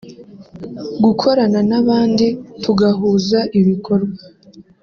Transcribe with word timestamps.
“Gukorana 1.03 1.59
n’abandi 1.69 2.25
tugahuza 2.63 3.39
ibikorwa 3.59 4.21